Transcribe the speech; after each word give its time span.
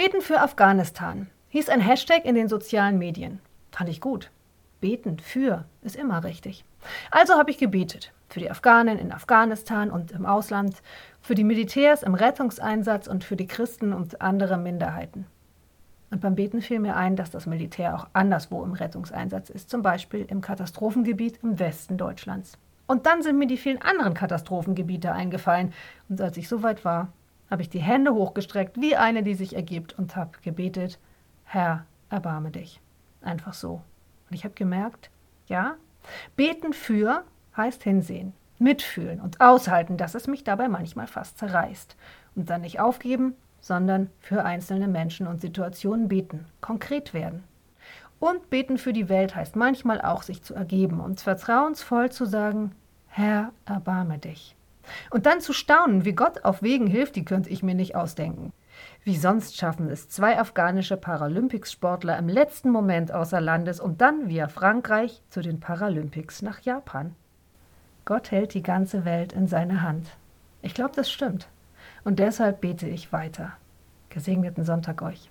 Beten 0.00 0.22
für 0.22 0.40
Afghanistan 0.40 1.26
hieß 1.50 1.68
ein 1.68 1.82
Hashtag 1.82 2.24
in 2.24 2.34
den 2.34 2.48
sozialen 2.48 2.96
Medien. 2.96 3.38
Fand 3.70 3.90
ich 3.90 4.00
gut. 4.00 4.30
Beten 4.80 5.18
für 5.18 5.66
ist 5.82 5.94
immer 5.94 6.24
richtig. 6.24 6.64
Also 7.10 7.34
habe 7.34 7.50
ich 7.50 7.58
gebetet. 7.58 8.10
Für 8.30 8.40
die 8.40 8.50
Afghanen 8.50 8.98
in 8.98 9.12
Afghanistan 9.12 9.90
und 9.90 10.12
im 10.12 10.24
Ausland, 10.24 10.80
für 11.20 11.34
die 11.34 11.44
Militärs 11.44 12.02
im 12.02 12.14
Rettungseinsatz 12.14 13.08
und 13.08 13.24
für 13.24 13.36
die 13.36 13.46
Christen 13.46 13.92
und 13.92 14.22
andere 14.22 14.56
Minderheiten. 14.56 15.26
Und 16.10 16.22
beim 16.22 16.34
Beten 16.34 16.62
fiel 16.62 16.80
mir 16.80 16.96
ein, 16.96 17.14
dass 17.14 17.30
das 17.30 17.44
Militär 17.44 17.94
auch 17.94 18.06
anderswo 18.14 18.64
im 18.64 18.72
Rettungseinsatz 18.72 19.50
ist, 19.50 19.68
zum 19.68 19.82
Beispiel 19.82 20.24
im 20.26 20.40
Katastrophengebiet 20.40 21.40
im 21.42 21.58
Westen 21.58 21.98
Deutschlands. 21.98 22.56
Und 22.86 23.04
dann 23.04 23.22
sind 23.22 23.36
mir 23.36 23.46
die 23.46 23.58
vielen 23.58 23.82
anderen 23.82 24.14
Katastrophengebiete 24.14 25.12
eingefallen. 25.12 25.74
Und 26.08 26.22
als 26.22 26.38
ich 26.38 26.48
soweit 26.48 26.86
war, 26.86 27.12
habe 27.50 27.62
ich 27.62 27.68
die 27.68 27.80
Hände 27.80 28.14
hochgestreckt, 28.14 28.80
wie 28.80 28.96
eine, 28.96 29.22
die 29.22 29.34
sich 29.34 29.56
ergibt, 29.56 29.98
und 29.98 30.16
habe 30.16 30.38
gebetet, 30.42 30.98
Herr, 31.44 31.84
erbarme 32.08 32.50
dich. 32.50 32.80
Einfach 33.22 33.54
so. 33.54 33.82
Und 34.28 34.36
ich 34.36 34.44
habe 34.44 34.54
gemerkt, 34.54 35.10
ja, 35.46 35.74
beten 36.36 36.72
für 36.72 37.24
heißt 37.56 37.82
hinsehen, 37.82 38.32
mitfühlen 38.58 39.20
und 39.20 39.40
aushalten, 39.40 39.96
dass 39.96 40.14
es 40.14 40.28
mich 40.28 40.44
dabei 40.44 40.68
manchmal 40.68 41.08
fast 41.08 41.38
zerreißt. 41.38 41.96
Und 42.36 42.48
dann 42.48 42.60
nicht 42.60 42.78
aufgeben, 42.78 43.34
sondern 43.60 44.10
für 44.20 44.44
einzelne 44.44 44.88
Menschen 44.88 45.26
und 45.26 45.40
Situationen 45.40 46.08
beten, 46.08 46.46
konkret 46.60 47.12
werden. 47.12 47.42
Und 48.20 48.50
beten 48.50 48.78
für 48.78 48.92
die 48.92 49.08
Welt 49.08 49.34
heißt 49.34 49.56
manchmal 49.56 50.00
auch, 50.00 50.22
sich 50.22 50.42
zu 50.42 50.54
ergeben 50.54 51.00
und 51.00 51.20
vertrauensvoll 51.20 52.12
zu 52.12 52.26
sagen, 52.26 52.72
Herr, 53.08 53.52
erbarme 53.64 54.18
dich. 54.18 54.54
Und 55.10 55.26
dann 55.26 55.40
zu 55.40 55.52
staunen, 55.52 56.04
wie 56.04 56.14
Gott 56.14 56.44
auf 56.44 56.62
Wegen 56.62 56.86
hilft, 56.86 57.16
die 57.16 57.24
könnte 57.24 57.50
ich 57.50 57.62
mir 57.62 57.74
nicht 57.74 57.96
ausdenken. 57.96 58.52
Wie 59.02 59.16
sonst 59.16 59.56
schaffen 59.56 59.88
es 59.88 60.08
zwei 60.08 60.38
afghanische 60.38 60.96
Paralympics-Sportler 60.96 62.18
im 62.18 62.28
letzten 62.28 62.70
Moment 62.70 63.12
außer 63.12 63.40
Landes 63.40 63.80
und 63.80 64.00
dann 64.00 64.28
via 64.28 64.48
Frankreich 64.48 65.22
zu 65.30 65.40
den 65.40 65.60
Paralympics 65.60 66.42
nach 66.42 66.60
Japan. 66.60 67.14
Gott 68.04 68.30
hält 68.30 68.54
die 68.54 68.62
ganze 68.62 69.04
Welt 69.04 69.32
in 69.32 69.46
seine 69.46 69.82
Hand. 69.82 70.08
Ich 70.62 70.74
glaube, 70.74 70.92
das 70.94 71.10
stimmt. 71.10 71.48
Und 72.04 72.18
deshalb 72.18 72.60
bete 72.60 72.88
ich 72.88 73.12
weiter. 73.12 73.52
Gesegneten 74.08 74.64
Sonntag 74.64 75.02
euch. 75.02 75.30